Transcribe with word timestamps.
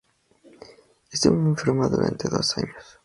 Estuvo 1.11 1.35
enferma 1.47 1.87
durante 1.87 2.27
dos 2.27 2.57
años. 2.57 2.97